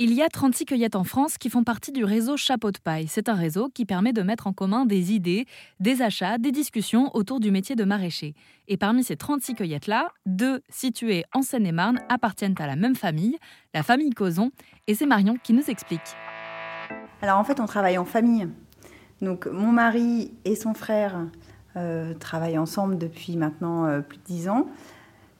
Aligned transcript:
Il 0.00 0.12
y 0.12 0.22
a 0.22 0.28
36 0.28 0.64
cueillettes 0.64 0.96
en 0.96 1.04
France 1.04 1.38
qui 1.38 1.48
font 1.48 1.62
partie 1.62 1.92
du 1.92 2.02
réseau 2.02 2.36
Chapeau 2.36 2.72
de 2.72 2.78
paille. 2.78 3.06
C'est 3.06 3.28
un 3.28 3.34
réseau 3.34 3.68
qui 3.72 3.84
permet 3.84 4.12
de 4.12 4.22
mettre 4.22 4.48
en 4.48 4.52
commun 4.52 4.86
des 4.86 5.12
idées, 5.12 5.46
des 5.78 6.02
achats, 6.02 6.36
des 6.36 6.50
discussions 6.50 7.14
autour 7.14 7.38
du 7.38 7.52
métier 7.52 7.76
de 7.76 7.84
maraîcher. 7.84 8.34
Et 8.66 8.76
parmi 8.76 9.04
ces 9.04 9.14
36 9.14 9.54
cueillettes-là, 9.54 10.08
deux, 10.26 10.62
situées 10.68 11.22
en 11.32 11.42
Seine-et-Marne, 11.42 12.00
appartiennent 12.08 12.56
à 12.58 12.66
la 12.66 12.74
même 12.74 12.96
famille, 12.96 13.38
la 13.72 13.84
famille 13.84 14.10
Causon, 14.10 14.50
et 14.88 14.96
c'est 14.96 15.06
Marion 15.06 15.36
qui 15.40 15.52
nous 15.52 15.70
explique. 15.70 16.16
Alors 17.22 17.38
en 17.38 17.44
fait, 17.44 17.60
on 17.60 17.66
travaille 17.66 17.96
en 17.96 18.04
famille. 18.04 18.48
Donc 19.22 19.46
mon 19.46 19.70
mari 19.70 20.32
et 20.44 20.56
son 20.56 20.74
frère 20.74 21.28
euh, 21.76 22.14
travaillent 22.14 22.58
ensemble 22.58 22.98
depuis 22.98 23.36
maintenant 23.36 23.86
euh, 23.86 24.00
plus 24.00 24.18
de 24.18 24.24
10 24.24 24.48
ans. 24.48 24.66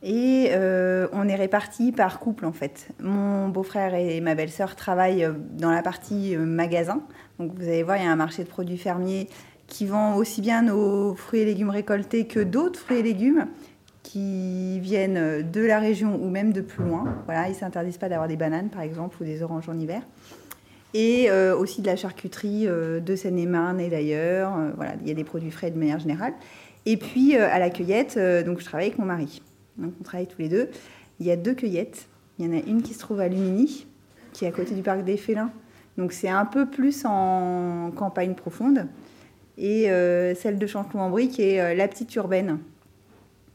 Et 0.07 0.50
euh, 0.50 1.09
on 1.12 1.27
est 1.29 1.34
répartis 1.34 1.91
par 1.91 2.20
couple 2.20 2.45
en 2.45 2.52
fait. 2.52 2.89
Mon 3.00 3.48
beau-frère 3.48 3.95
et 3.95 4.20
ma 4.20 4.34
belle-sœur 4.34 4.77
travaillent 4.77 5.25
euh, 5.25 5.32
dans 5.52 5.70
la 5.70 5.80
partie 5.80 6.37
euh, 6.37 6.45
magasin. 6.45 7.01
Donc 7.38 7.55
vous 7.55 7.66
allez 7.66 7.83
voir, 7.83 7.97
il 7.97 8.05
y 8.05 8.06
a 8.06 8.12
un 8.12 8.16
marché 8.16 8.45
de 8.45 8.48
produits 8.48 8.77
fermiers 8.77 9.30
qui 9.66 9.87
vend 9.87 10.16
aussi 10.16 10.42
bien 10.42 10.61
nos 10.61 11.14
fruits 11.14 11.41
et 11.41 11.45
légumes 11.47 11.70
récoltés 11.70 12.27
que 12.27 12.38
d'autres 12.38 12.78
fruits 12.78 12.98
et 12.98 13.02
légumes 13.02 13.47
qui 14.02 14.78
viennent 14.80 15.51
de 15.51 15.61
la 15.62 15.78
région 15.78 16.20
ou 16.23 16.28
même 16.28 16.52
de 16.52 16.61
plus 16.61 16.84
loin. 16.84 17.05
Voilà, 17.25 17.47
ils 17.47 17.52
ne 17.52 17.56
s'interdisent 17.56 17.97
pas 17.97 18.11
d'avoir 18.11 18.28
des 18.28 18.36
bananes 18.36 18.69
par 18.69 18.83
exemple 18.83 19.16
ou 19.23 19.25
des 19.25 19.42
oranges 19.42 19.70
en 19.70 19.78
hiver. 19.78 20.02
Et 20.92 21.30
aussi 21.59 21.80
de 21.80 21.86
la 21.86 21.97
charcuterie 21.97 22.66
de 22.66 23.16
Seine-et-Marne 23.16 23.80
et 23.80 23.89
d'ailleurs. 23.89 24.52
voilà, 24.77 24.92
il 25.00 25.09
y 25.09 25.11
a 25.11 25.14
des 25.14 25.25
produits 25.25 25.50
frais 25.50 25.70
de 25.70 25.78
manière 25.78 25.98
générale. 25.98 26.34
Et 26.86 26.98
puis 26.98 27.34
à 27.36 27.59
la 27.59 27.70
cueillette, 27.70 28.16
donc 28.45 28.61
je 28.61 28.64
travaille 28.64 28.89
avec 28.89 28.98
mon 28.98 29.06
mari. 29.06 29.42
Donc 29.78 29.92
on 30.01 30.05
travaille 30.05 30.27
tous 30.27 30.41
les 30.41 30.48
deux. 30.48 30.69
Il 31.20 31.27
y 31.27 31.30
a 31.30 31.37
deux 31.37 31.55
cueillettes. 31.55 32.09
Il 32.38 32.46
y 32.46 32.48
en 32.48 32.52
a 32.52 32.60
une 32.60 32.83
qui 32.83 32.95
se 32.95 32.98
trouve 32.98 33.20
à 33.20 33.28
Lumini, 33.28 33.87
qui 34.33 34.45
est 34.45 34.48
à 34.48 34.50
côté 34.50 34.74
du 34.74 34.83
parc 34.83 35.05
des 35.05 35.16
Félins. 35.16 35.50
Donc 35.97 36.12
c'est 36.12 36.28
un 36.28 36.45
peu 36.45 36.66
plus 36.66 37.05
en 37.05 37.92
campagne 37.95 38.34
profonde. 38.34 38.89
Et 39.56 39.91
euh, 39.91 40.34
celle 40.34 40.58
de 40.58 40.67
Chanteloup-en-Brie, 40.67 41.28
qui 41.28 41.42
est 41.42 41.61
euh, 41.61 41.75
la 41.75 41.86
petite 41.86 42.12
urbaine. 42.17 42.58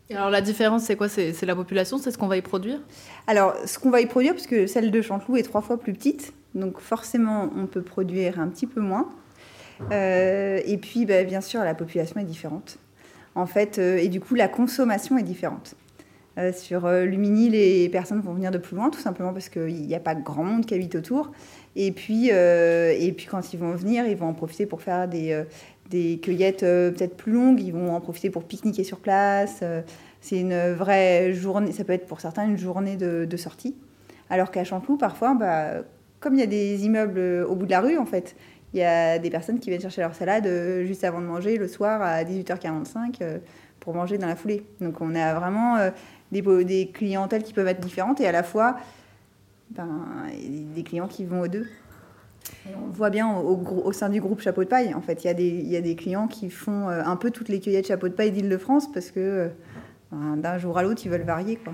alors 0.10 0.30
la 0.30 0.40
différence, 0.40 0.84
c'est 0.84 0.96
quoi? 0.96 1.10
C'est 1.10 1.46
la 1.46 1.56
population 1.56 1.98
C'est 1.98 2.12
ce 2.12 2.18
qu'on 2.18 2.28
va 2.28 2.38
y 2.38 2.42
produire? 2.42 2.80
Alors 3.28 3.54
ce 3.66 3.78
qu'on 3.80 3.90
va 3.90 4.00
y 4.00 4.06
produire, 4.06 4.34
puisque 4.34 4.70
celle 4.70 4.92
de 4.92 5.02
Chanteloup 5.02 5.36
est 5.36 5.44
trois 5.44 5.62
fois 5.62 5.78
plus 5.78 5.94
petite, 5.94 6.34
donc 6.56 6.80
forcément 6.80 7.52
on 7.58 7.68
peut 7.68 7.82
produire 7.82 8.40
un 8.40 8.48
petit 8.48 8.68
peu 8.68 8.80
moins. 8.80 9.10
Euh, 9.92 10.60
et 10.66 10.78
puis 10.78 11.06
bah, 11.06 11.24
bien 11.24 11.42
sûr 11.42 11.62
la 11.62 11.76
population 11.76 12.20
est 12.20 12.26
différente. 12.26 12.78
En 13.36 13.46
fait, 13.46 13.78
et 13.78 14.08
du 14.08 14.22
coup 14.22 14.36
la 14.36 14.48
consommation 14.48 15.18
est 15.18 15.24
différente. 15.24 15.76
Euh, 16.38 16.54
sur 16.54 16.86
euh, 16.86 17.06
Lumini, 17.06 17.50
les 17.50 17.90
personnes 17.90 18.22
vont 18.22 18.34
venir 18.34 18.52
de 18.52 18.58
plus 18.58 18.76
loin, 18.76 18.90
tout 18.90 19.00
simplement 19.00 19.34
parce 19.34 19.50
qu'il 19.50 19.86
n'y 19.88 19.96
a 19.96 20.00
pas 20.00 20.16
grand 20.16 20.44
monde 20.44 20.66
qui 20.66 20.74
habite 20.74 20.96
autour. 20.96 21.32
Et 21.76 21.92
puis, 21.92 22.30
euh, 22.32 22.94
et 22.98 23.12
puis 23.12 23.26
quand 23.26 23.54
ils 23.54 23.60
vont 23.60 23.74
venir, 23.74 24.06
ils 24.08 24.16
vont 24.16 24.28
en 24.28 24.34
profiter 24.34 24.66
pour 24.66 24.82
faire 24.82 25.08
des, 25.08 25.44
des 25.90 26.20
cueillettes 26.22 26.62
peut-être 26.62 27.18
plus 27.18 27.32
longues. 27.32 27.62
Ils 27.62 27.74
vont 27.74 27.94
en 27.94 28.02
profiter 28.02 28.30
pour 28.30 28.44
pique-niquer 28.44 28.84
sur 28.84 29.00
place. 29.00 29.64
c'est 30.22 30.40
une 30.40 30.74
vraie 30.74 31.34
journée, 31.34 31.72
ça 31.72 31.84
peut 31.84 31.94
être 31.94 32.06
pour 32.06 32.22
certains 32.22 32.46
une 32.46 32.58
journée 32.58 32.96
de, 32.96 33.26
de 33.26 33.38
sortie. 33.38 33.76
Alors 34.30 34.52
qu'à 34.52 34.64
Chanteloup, 34.64 34.98
parfois, 34.98 35.34
bah, 35.34 35.84
comme 36.20 36.36
il 36.36 36.40
y 36.40 36.44
a 36.44 36.48
des 36.48 36.86
immeubles 36.86 37.20
au 37.48 37.56
bout 37.56 37.66
de 37.66 37.72
la 37.72 37.82
rue, 37.82 37.98
en 37.98 38.06
fait, 38.06 38.36
il 38.74 38.80
y 38.80 38.84
a 38.84 39.18
des 39.18 39.30
personnes 39.32 39.60
qui 39.60 39.70
viennent 39.70 39.82
chercher 39.82 40.02
leur 40.02 40.14
salade 40.14 40.48
juste 40.86 41.04
avant 41.04 41.22
de 41.22 41.26
manger 41.26 41.58
le 41.58 41.68
soir 41.68 42.02
à 42.02 42.24
18h45 42.24 43.40
pour 43.80 43.94
manger 43.94 44.18
dans 44.18 44.28
la 44.28 44.36
foulée. 44.36 44.64
Donc 44.82 45.02
on 45.02 45.16
a 45.16 45.34
vraiment 45.34 45.78
des, 46.32 46.42
des 46.64 46.88
clientèles 46.94 47.44
qui 47.44 47.54
peuvent 47.54 47.68
être 47.68 47.80
différentes 47.80 48.20
et 48.22 48.28
à 48.28 48.32
la 48.32 48.44
fois 48.44 48.78
ben, 49.72 49.88
des 50.76 50.84
clients 50.84 51.08
qui 51.08 51.26
vont 51.26 51.42
aux 51.42 51.48
deux. 51.48 51.68
on 52.68 52.90
voit 52.92 53.12
bien 53.12 53.38
au, 53.38 53.92
sein 53.92 54.10
du 54.10 54.20
groupe 54.20 54.42
Chapeau 54.42 54.64
de 54.64 54.70
Paille, 54.70 54.94
en 54.96 55.02
fait, 55.02 55.24
il 55.24 55.28
y, 55.28 55.30
a 55.30 55.34
des, 55.36 55.48
il 55.48 55.68
y 55.68 55.78
a 55.78 55.82
des 55.82 55.96
clients 55.96 56.28
qui 56.28 56.50
font 56.50 56.90
euh, 56.90 57.04
un 57.06 57.16
peu 57.16 57.30
toutes 57.30 57.50
les 57.50 57.60
cueillettes 57.60 57.88
Chapeau 57.88 58.08
de 58.08 58.14
Paille 58.14 58.32
d'Île-de-France 58.32 58.92
parce 58.92 59.12
que 59.12 59.20
euh, 59.20 59.48
ben, 60.12 60.38
d'un 60.38 60.58
jour 60.58 60.78
à 60.78 60.84
l'autre, 60.84 61.02
ils 61.06 61.12
veulent 61.12 61.22
varier. 61.22 61.58
Quoi. 61.58 61.74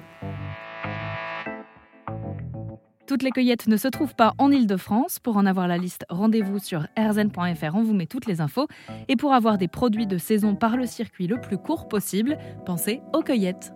Toutes 3.07 3.21
les 3.21 3.29
cueillettes 3.29 3.67
ne 3.67 3.77
se 3.77 3.87
trouvent 3.87 4.15
pas 4.15 4.33
en 4.39 4.51
Île-de-France. 4.51 5.19
Pour 5.19 5.37
en 5.37 5.45
avoir 5.45 5.67
la 5.67 5.77
liste, 5.77 6.05
rendez-vous 6.09 6.57
sur 6.57 6.87
rzn.fr, 6.97 7.75
on 7.75 7.83
vous 7.83 7.93
met 7.93 8.07
toutes 8.07 8.25
les 8.25 8.41
infos. 8.41 8.67
Et 9.07 9.15
pour 9.15 9.33
avoir 9.33 9.57
des 9.59 9.67
produits 9.67 10.07
de 10.07 10.17
saison 10.17 10.55
par 10.55 10.75
le 10.75 10.87
circuit 10.87 11.27
le 11.27 11.39
plus 11.39 11.57
court 11.57 11.87
possible, 11.87 12.37
pensez 12.65 13.01
aux 13.13 13.21
cueillettes. 13.21 13.73